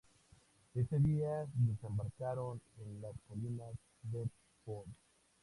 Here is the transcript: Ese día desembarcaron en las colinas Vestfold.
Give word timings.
Ese 0.73 0.97
día 0.97 1.45
desembarcaron 1.53 2.59
en 2.79 3.01
las 3.03 3.13
colinas 3.27 3.75
Vestfold. 4.01 4.91